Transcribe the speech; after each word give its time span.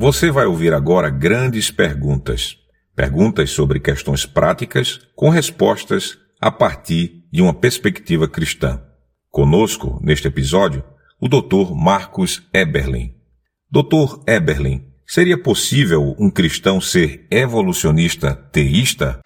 Você 0.00 0.30
vai 0.30 0.46
ouvir 0.46 0.72
agora 0.72 1.10
grandes 1.10 1.70
perguntas. 1.70 2.56
Perguntas 2.96 3.50
sobre 3.50 3.78
questões 3.78 4.24
práticas 4.24 4.98
com 5.14 5.28
respostas 5.28 6.16
a 6.40 6.50
partir 6.50 7.26
de 7.30 7.42
uma 7.42 7.52
perspectiva 7.52 8.26
cristã. 8.26 8.80
Conosco, 9.28 10.00
neste 10.02 10.26
episódio, 10.26 10.82
o 11.20 11.28
Dr. 11.28 11.74
Marcos 11.74 12.42
Eberlin. 12.50 13.12
Dr. 13.70 14.22
Eberlin, 14.26 14.86
seria 15.06 15.36
possível 15.36 16.16
um 16.18 16.30
cristão 16.30 16.80
ser 16.80 17.26
evolucionista 17.30 18.34
teísta? 18.34 19.20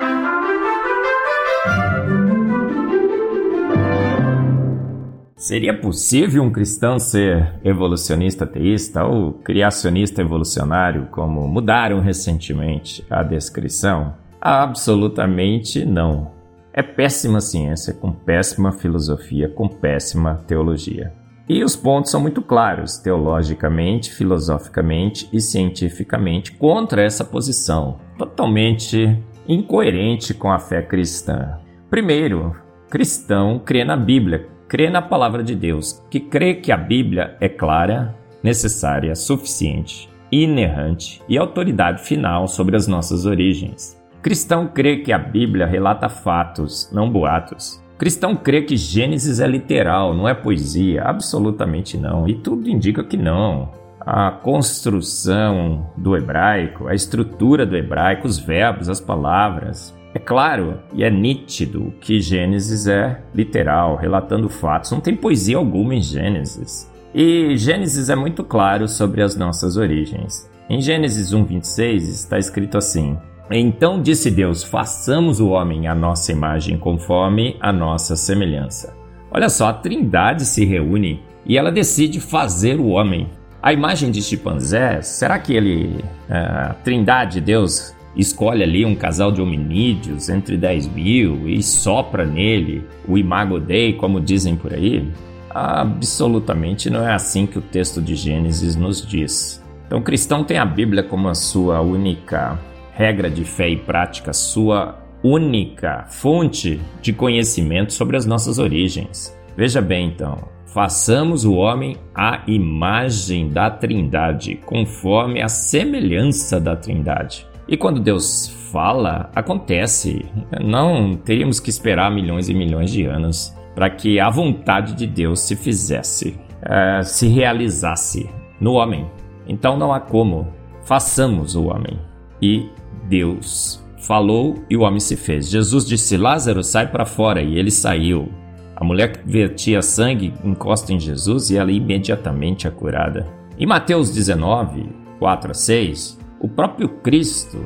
Seria 5.45 5.79
possível 5.79 6.43
um 6.43 6.51
cristão 6.51 6.99
ser 6.99 7.53
evolucionista 7.63 8.47
teísta 8.47 9.05
ou 9.05 9.35
criacionista 9.35 10.23
evolucionário, 10.23 11.07
como 11.11 11.47
mudaram 11.47 12.01
recentemente 12.01 13.05
a 13.11 13.23
descrição? 13.23 14.15
Absolutamente 14.41 15.85
não. 15.85 16.31
É 16.73 16.83
péssima 16.83 17.43
ciência, 17.43 17.93
com 17.93 18.11
péssima 18.11 18.73
filosofia, 18.73 19.47
com 19.47 19.69
péssima 19.69 20.43
teologia. 20.47 21.13
E 21.47 21.63
os 21.63 21.77
pontos 21.77 22.11
são 22.11 22.23
muito 22.23 22.41
claros, 22.41 22.97
teologicamente, 22.97 24.15
filosoficamente 24.15 25.29
e 25.31 25.43
cientificamente, 25.43 26.53
contra 26.53 27.03
essa 27.03 27.23
posição, 27.23 27.99
totalmente 28.17 29.23
incoerente 29.47 30.33
com 30.33 30.51
a 30.51 30.59
fé 30.59 30.81
cristã. 30.81 31.59
Primeiro, 31.91 32.57
cristão 32.89 33.59
crê 33.59 33.85
na 33.85 33.95
Bíblia, 33.95 34.54
crê 34.69 34.91
na 34.91 35.03
palavra 35.03 35.43
de 35.43 35.55
Deus, 35.55 36.03
que 36.11 36.21
crê 36.21 36.55
que 36.55 36.73
a 36.73 36.77
Bíblia 36.77 37.37
é 37.41 37.49
clara, 37.49 38.15
necessária, 38.43 39.15
suficiente, 39.15 40.09
inerrante 40.31 41.23
e 41.29 41.39
autoridade 41.39 42.03
final 42.03 42.47
sobre 42.47 42.77
as 42.77 42.87
nossas 42.87 43.25
origens. 43.27 44.01
Cristão 44.21 44.67
crê 44.67 44.99
que 44.99 45.13
a 45.13 45.19
Bíblia 45.19 45.67
relata 45.67 46.09
fatos, 46.09 46.91
não 46.93 47.11
boatos. 47.11 47.83
Cristão 47.99 48.35
crê 48.35 48.63
que 48.63 48.77
Gênesis 48.77 49.39
é 49.39 49.47
literal, 49.47 50.15
não 50.15 50.29
é 50.29 50.35
poesia. 50.35 51.03
Absolutamente 51.05 51.97
não. 51.97 52.29
E 52.29 52.35
tudo 52.35 52.69
indica 52.69 53.05
que 53.05 53.17
não. 53.17 53.71
A 54.01 54.31
construção 54.31 55.91
do 55.97 56.17
hebraico, 56.17 56.89
a 56.89 56.95
estrutura 56.95 57.65
do 57.65 57.77
hebraico, 57.77 58.27
os 58.27 58.39
verbos, 58.39 58.89
as 58.89 59.01
palavras, 59.01 59.95
é 60.15 60.19
claro 60.21 60.79
e 60.95 61.03
é 61.03 61.11
nítido 61.11 61.93
que 62.01 62.21
Gênesis 62.21 62.87
é 62.87 63.21
literal, 63.35 63.97
relatando 63.97 64.49
fatos. 64.49 64.93
Não 64.93 65.01
tem 65.01 65.17
poesia 65.17 65.57
alguma 65.57 65.93
em 65.93 66.01
Gênesis. 66.01 66.89
E 67.13 67.57
Gênesis 67.57 68.09
é 68.09 68.15
muito 68.15 68.45
claro 68.45 68.87
sobre 68.87 69.23
as 69.23 69.35
nossas 69.35 69.77
origens. 69.77 70.49
Em 70.71 70.81
Gênesis 70.81 71.33
1:26 71.33 72.09
está 72.09 72.39
escrito 72.39 72.79
assim: 72.79 73.19
Então 73.51 74.01
disse 74.01 74.31
Deus: 74.31 74.63
Façamos 74.63 75.41
o 75.41 75.49
homem 75.49 75.89
à 75.89 75.95
nossa 75.95 76.31
imagem, 76.31 76.79
conforme 76.79 77.57
a 77.61 77.73
nossa 77.73 78.15
semelhança. 78.15 78.97
Olha 79.33 79.49
só, 79.49 79.69
a 79.69 79.75
Trindade 79.75 80.45
se 80.45 80.65
reúne 80.65 81.21
e 81.45 81.59
ela 81.59 81.73
decide 81.73 82.21
fazer 82.21 82.79
o 82.79 82.87
homem. 82.87 83.29
A 83.61 83.73
imagem 83.73 84.13
de 84.13 84.23
chimpanzé, 84.23 85.03
será 85.03 85.39
que 85.41 85.55
ele, 85.55 86.05
é, 86.29 86.37
a 86.37 86.77
Trindade, 86.85 87.41
Deus, 87.41 87.95
escolhe 88.17 88.63
ali 88.63 88.85
um 88.85 88.95
casal 88.95 89.33
de 89.33 89.41
hominídeos 89.41 90.29
entre 90.29 90.57
10 90.57 90.89
mil 90.89 91.49
e 91.49 91.63
sopra 91.63 92.25
nele 92.25 92.85
o 93.07 93.19
imago 93.19 93.59
Dei, 93.59 93.93
como 93.95 94.21
dizem 94.21 94.57
por 94.57 94.73
aí? 94.73 95.07
Absolutamente 95.51 96.91
não 96.91 97.07
é 97.07 97.13
assim 97.13 97.47
que 97.47 97.59
o 97.59 97.63
texto 97.63 98.03
de 98.03 98.15
Gênesis 98.15 98.75
nos 98.77 99.07
diz. 99.07 99.63
Então, 99.87 99.99
o 99.99 100.03
cristão 100.03 100.43
tem 100.43 100.59
a 100.59 100.65
Bíblia 100.65 101.03
como 101.03 101.29
a 101.29 101.35
sua 101.35 101.81
única 101.81 102.59
regra 102.93 103.31
de 103.31 103.45
fé 103.45 103.69
e 103.69 103.77
prática, 103.77 104.33
sua 104.33 104.99
única 105.23 106.05
fonte 106.09 106.81
de 107.01 107.13
conhecimento 107.13 107.93
sobre 107.93 108.17
as 108.17 108.27
nossas 108.27 108.59
origens. 108.59 109.37
Veja 109.57 109.81
bem, 109.81 110.09
então, 110.09 110.49
façamos 110.67 111.45
o 111.45 111.55
homem 111.55 111.97
à 112.15 112.43
imagem 112.49 113.49
da 113.49 113.71
Trindade, 113.71 114.57
conforme 114.67 115.41
a 115.41 115.49
semelhança 115.49 116.61
da 116.61 116.75
Trindade. 116.75 117.47
E 117.69 117.77
quando 117.77 118.01
Deus 118.01 118.49
fala, 118.71 119.31
acontece. 119.35 120.25
Não 120.63 121.15
teríamos 121.15 121.61
que 121.61 121.71
esperar 121.71 122.11
milhões 122.11 122.49
e 122.49 122.55
milhões 122.55 122.91
de 122.91 123.05
anos 123.05 123.55
para 123.75 123.91
que 123.91 124.21
a 124.21 124.31
vontade 124.31 124.95
de 124.95 125.07
Deus 125.07 125.41
se 125.41 125.57
fizesse, 125.57 126.37
uh, 126.63 127.03
se 127.03 127.27
realizasse 127.27 128.29
no 128.61 128.75
homem. 128.75 129.07
Então 129.47 129.77
não 129.77 129.93
há 129.93 130.01
como. 130.01 130.49
Façamos 130.85 131.55
o 131.55 131.67
homem. 131.67 131.99
E 132.41 132.69
Deus 133.09 133.83
falou 133.99 134.63
e 134.69 134.77
o 134.77 134.83
homem 134.83 135.01
se 135.01 135.17
fez. 135.17 135.49
Jesus 135.49 135.87
disse: 135.87 136.17
Lázaro, 136.17 136.63
sai 136.63 136.91
para 136.91 137.07
fora. 137.07 137.43
E 137.43 137.59
ele 137.59 137.71
saiu. 137.71 138.29
A 138.77 138.85
mulher 138.85 139.13
que 139.13 139.29
vertia 139.29 139.81
sangue 139.81 140.35
encosta 140.45 140.93
em 140.93 140.99
Jesus 140.99 141.51
e 141.51 141.57
ela 141.57 141.71
imediatamente 141.71 142.67
é 142.67 142.71
curada. 142.71 143.27
Em 143.57 143.67
Mateus 143.67 144.11
19, 144.11 144.89
4 145.21 145.51
a 145.53 145.55
6, 145.55 146.19
o 146.45 146.49
próprio 146.49 146.91
Cristo, 146.91 147.59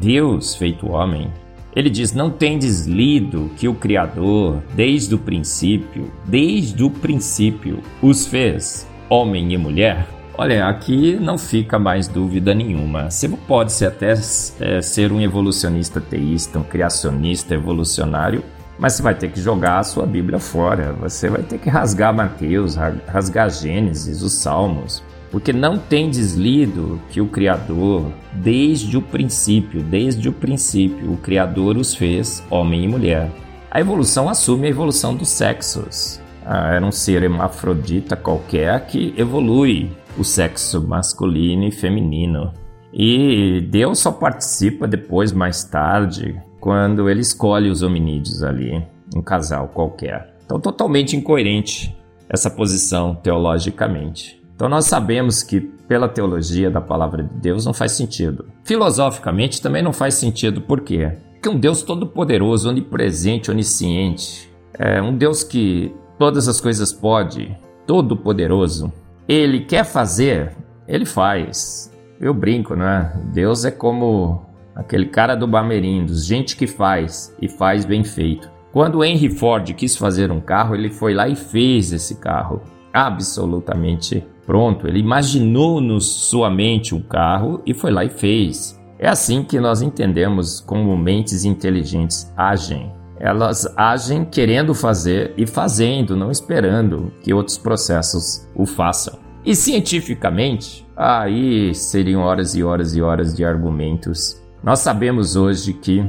Deus 0.00 0.54
feito 0.54 0.90
homem, 0.90 1.30
ele 1.76 1.90
diz: 1.90 2.14
Não 2.14 2.30
tendes 2.30 2.86
lido 2.86 3.50
que 3.58 3.68
o 3.68 3.74
Criador, 3.74 4.62
desde 4.74 5.14
o 5.14 5.18
princípio, 5.18 6.10
desde 6.24 6.82
o 6.82 6.88
princípio, 6.88 7.80
os 8.00 8.26
fez 8.26 8.88
homem 9.10 9.52
e 9.52 9.58
mulher? 9.58 10.06
Olha, 10.38 10.66
aqui 10.66 11.18
não 11.20 11.36
fica 11.36 11.78
mais 11.78 12.08
dúvida 12.08 12.54
nenhuma. 12.54 13.10
Você 13.10 13.28
pode 13.28 13.72
ser 13.72 13.88
até 13.88 14.12
é, 14.12 14.80
ser 14.80 15.12
um 15.12 15.20
evolucionista 15.20 16.00
teísta, 16.00 16.58
um 16.58 16.64
criacionista 16.64 17.52
evolucionário, 17.52 18.42
mas 18.78 18.94
você 18.94 19.02
vai 19.02 19.14
ter 19.14 19.30
que 19.30 19.38
jogar 19.38 19.80
a 19.80 19.84
sua 19.84 20.06
Bíblia 20.06 20.38
fora. 20.38 20.94
Você 20.94 21.28
vai 21.28 21.42
ter 21.42 21.58
que 21.58 21.68
rasgar 21.68 22.14
Mateus, 22.14 22.74
rasgar 23.06 23.50
Gênesis, 23.50 24.22
os 24.22 24.32
Salmos, 24.32 25.04
porque 25.34 25.52
não 25.52 25.76
tem 25.76 26.08
deslido 26.08 27.00
que 27.10 27.20
o 27.20 27.26
Criador, 27.26 28.06
desde 28.34 28.96
o 28.96 29.02
princípio, 29.02 29.82
desde 29.82 30.28
o 30.28 30.32
princípio, 30.32 31.12
o 31.12 31.16
Criador 31.16 31.76
os 31.76 31.92
fez 31.92 32.40
homem 32.48 32.84
e 32.84 32.86
mulher. 32.88 33.32
A 33.68 33.80
evolução 33.80 34.28
assume 34.28 34.68
a 34.68 34.70
evolução 34.70 35.12
dos 35.12 35.28
sexos. 35.30 36.20
Ah, 36.46 36.74
era 36.74 36.86
um 36.86 36.92
ser 36.92 37.24
hermafrodita 37.24 38.14
qualquer 38.14 38.86
que 38.86 39.12
evolui 39.16 39.90
o 40.16 40.22
sexo 40.22 40.80
masculino 40.80 41.64
e 41.64 41.72
feminino. 41.72 42.52
E 42.92 43.66
Deus 43.72 43.98
só 43.98 44.12
participa 44.12 44.86
depois, 44.86 45.32
mais 45.32 45.64
tarde, 45.64 46.40
quando 46.60 47.10
ele 47.10 47.22
escolhe 47.22 47.70
os 47.70 47.82
hominídeos 47.82 48.40
ali, 48.44 48.80
um 49.16 49.20
casal 49.20 49.66
qualquer. 49.66 50.32
Então, 50.44 50.60
totalmente 50.60 51.16
incoerente 51.16 51.92
essa 52.28 52.48
posição 52.48 53.16
teologicamente. 53.16 54.43
Então 54.54 54.68
nós 54.68 54.86
sabemos 54.86 55.42
que 55.42 55.60
pela 55.60 56.08
teologia 56.08 56.70
da 56.70 56.80
palavra 56.80 57.24
de 57.24 57.34
Deus 57.34 57.66
não 57.66 57.74
faz 57.74 57.92
sentido. 57.92 58.46
Filosoficamente 58.62 59.60
também 59.60 59.82
não 59.82 59.92
faz 59.92 60.14
sentido. 60.14 60.60
Por 60.60 60.80
quê? 60.80 61.12
Porque 61.32 61.48
um 61.48 61.58
Deus 61.58 61.82
todo-poderoso, 61.82 62.70
onipresente, 62.70 63.50
onisciente, 63.50 64.50
é 64.78 65.02
um 65.02 65.16
Deus 65.16 65.42
que 65.42 65.94
todas 66.18 66.48
as 66.48 66.60
coisas 66.60 66.92
pode, 66.92 67.56
todo-poderoso, 67.86 68.92
ele 69.28 69.60
quer 69.60 69.84
fazer, 69.84 70.56
ele 70.86 71.04
faz. 71.04 71.92
Eu 72.20 72.32
brinco, 72.32 72.74
né? 72.74 73.12
Deus 73.32 73.64
é 73.64 73.70
como 73.70 74.46
aquele 74.74 75.06
cara 75.06 75.34
do 75.34 75.46
Bamerindos, 75.46 76.24
gente 76.24 76.56
que 76.56 76.66
faz 76.66 77.34
e 77.42 77.48
faz 77.48 77.84
bem 77.84 78.02
feito. 78.04 78.50
Quando 78.72 79.04
Henry 79.04 79.30
Ford 79.30 79.72
quis 79.74 79.96
fazer 79.96 80.32
um 80.32 80.40
carro, 80.40 80.74
ele 80.74 80.90
foi 80.90 81.14
lá 81.14 81.28
e 81.28 81.36
fez 81.36 81.92
esse 81.92 82.16
carro 82.16 82.62
absolutamente 82.92 84.26
pronto. 84.46 84.86
Ele 84.86 84.98
imaginou 84.98 85.80
na 85.80 86.00
sua 86.00 86.50
mente 86.50 86.94
um 86.94 87.00
carro 87.00 87.60
e 87.66 87.74
foi 87.74 87.90
lá 87.90 88.04
e 88.04 88.10
fez. 88.10 88.80
É 88.98 89.08
assim 89.08 89.42
que 89.42 89.58
nós 89.58 89.82
entendemos 89.82 90.60
como 90.60 90.96
mentes 90.96 91.44
inteligentes 91.44 92.32
agem. 92.36 92.92
Elas 93.18 93.66
agem 93.76 94.24
querendo 94.24 94.74
fazer 94.74 95.34
e 95.36 95.46
fazendo, 95.46 96.16
não 96.16 96.30
esperando 96.30 97.12
que 97.22 97.32
outros 97.32 97.58
processos 97.58 98.48
o 98.54 98.66
façam. 98.66 99.18
E 99.44 99.54
cientificamente, 99.54 100.86
aí 100.96 101.74
seriam 101.74 102.22
horas 102.22 102.54
e 102.54 102.62
horas 102.62 102.96
e 102.96 103.02
horas 103.02 103.34
de 103.36 103.44
argumentos. 103.44 104.42
Nós 104.62 104.78
sabemos 104.78 105.36
hoje 105.36 105.74
que 105.74 106.02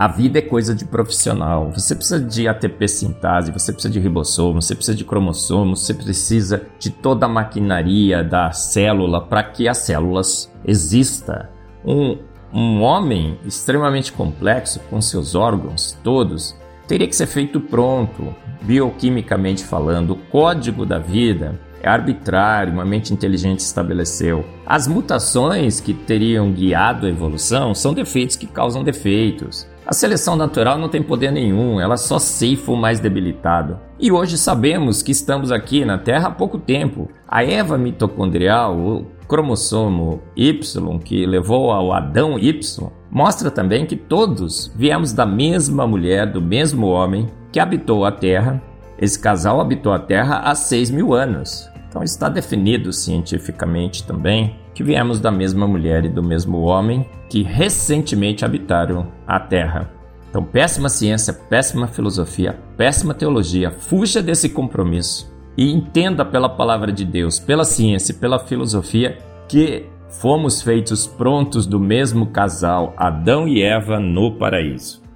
a 0.00 0.06
vida 0.06 0.38
é 0.38 0.42
coisa 0.42 0.76
de 0.76 0.84
profissional. 0.84 1.72
Você 1.72 1.92
precisa 1.92 2.20
de 2.20 2.46
ATP 2.46 2.86
sintase, 2.86 3.50
você 3.50 3.72
precisa 3.72 3.92
de 3.92 3.98
ribossomo, 3.98 4.62
você 4.62 4.72
precisa 4.72 4.96
de 4.96 5.04
cromossomo, 5.04 5.74
você 5.74 5.92
precisa 5.92 6.62
de 6.78 6.88
toda 6.88 7.26
a 7.26 7.28
maquinaria 7.28 8.22
da 8.22 8.52
célula 8.52 9.20
para 9.20 9.42
que 9.42 9.66
as 9.66 9.78
células 9.78 10.54
exista. 10.64 11.50
Um, 11.84 12.16
um 12.54 12.80
homem 12.80 13.40
extremamente 13.44 14.12
complexo, 14.12 14.78
com 14.88 15.00
seus 15.00 15.34
órgãos 15.34 15.98
todos, 16.04 16.54
teria 16.86 17.08
que 17.08 17.16
ser 17.16 17.26
feito 17.26 17.60
pronto, 17.60 18.32
bioquimicamente 18.62 19.64
falando. 19.64 20.12
O 20.12 20.16
código 20.30 20.86
da 20.86 21.00
vida 21.00 21.58
é 21.82 21.88
arbitrário, 21.88 22.72
uma 22.72 22.84
mente 22.84 23.12
inteligente 23.12 23.60
estabeleceu. 23.60 24.44
As 24.64 24.86
mutações 24.86 25.80
que 25.80 25.92
teriam 25.92 26.52
guiado 26.52 27.06
a 27.06 27.10
evolução 27.10 27.74
são 27.74 27.92
defeitos 27.92 28.36
que 28.36 28.46
causam 28.46 28.84
defeitos. 28.84 29.66
A 29.88 29.94
seleção 29.94 30.36
natural 30.36 30.76
não 30.76 30.90
tem 30.90 31.02
poder 31.02 31.32
nenhum, 31.32 31.80
ela 31.80 31.96
só 31.96 32.18
ceifa 32.18 32.72
o 32.72 32.76
mais 32.76 33.00
debilitado. 33.00 33.80
E 33.98 34.12
hoje 34.12 34.36
sabemos 34.36 35.02
que 35.02 35.12
estamos 35.12 35.50
aqui 35.50 35.82
na 35.82 35.96
Terra 35.96 36.28
há 36.28 36.30
pouco 36.30 36.58
tempo. 36.58 37.08
A 37.26 37.42
Eva 37.42 37.78
mitocondrial, 37.78 38.76
o 38.76 39.06
cromossomo 39.26 40.20
Y 40.36 40.98
que 41.02 41.24
levou 41.24 41.70
ao 41.70 41.90
Adão 41.94 42.38
Y, 42.38 42.92
mostra 43.10 43.50
também 43.50 43.86
que 43.86 43.96
todos 43.96 44.70
viemos 44.76 45.14
da 45.14 45.24
mesma 45.24 45.86
mulher, 45.86 46.30
do 46.30 46.42
mesmo 46.42 46.88
homem 46.88 47.26
que 47.50 47.58
habitou 47.58 48.04
a 48.04 48.12
Terra. 48.12 48.62
Esse 48.98 49.18
casal 49.18 49.58
habitou 49.58 49.94
a 49.94 49.98
Terra 49.98 50.40
há 50.40 50.54
6 50.54 50.90
mil 50.90 51.14
anos. 51.14 51.66
Então 51.88 52.02
está 52.02 52.28
definido 52.28 52.92
cientificamente 52.92 54.04
também 54.04 54.56
que 54.74 54.84
viemos 54.84 55.18
da 55.18 55.30
mesma 55.30 55.66
mulher 55.66 56.04
e 56.04 56.08
do 56.08 56.22
mesmo 56.22 56.60
homem 56.60 57.06
que 57.28 57.42
recentemente 57.42 58.44
habitaram 58.44 59.08
a 59.26 59.40
Terra. 59.40 59.90
Então, 60.30 60.44
péssima 60.44 60.90
ciência, 60.90 61.32
péssima 61.32 61.86
filosofia, 61.86 62.58
péssima 62.76 63.14
teologia, 63.14 63.70
fuja 63.70 64.22
desse 64.22 64.50
compromisso 64.50 65.34
e 65.56 65.72
entenda 65.72 66.24
pela 66.24 66.48
palavra 66.48 66.92
de 66.92 67.04
Deus, 67.04 67.40
pela 67.40 67.64
ciência 67.64 68.12
e 68.12 68.16
pela 68.16 68.38
filosofia 68.38 69.18
que 69.48 69.86
fomos 70.20 70.62
feitos 70.62 71.06
prontos 71.06 71.66
do 71.66 71.80
mesmo 71.80 72.26
casal, 72.26 72.94
Adão 72.96 73.48
e 73.48 73.62
Eva, 73.62 73.98
no 73.98 74.32
paraíso. 74.36 75.07